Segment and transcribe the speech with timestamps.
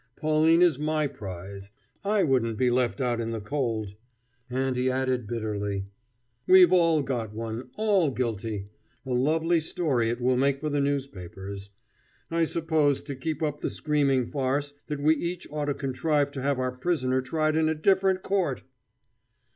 [0.15, 1.69] Pauline is my prize.
[2.03, 3.93] I wouldn't be left out in the cold."
[4.49, 5.85] And he added bitterly:
[6.47, 7.69] "We've all got one!
[7.75, 8.65] all guilty!
[9.05, 11.69] a lovely story it will make for the newspapers.
[12.31, 16.41] I suppose, to keep up the screaming farce, that we each ought to contrive to
[16.41, 18.63] have our prisoner tried in a different court!"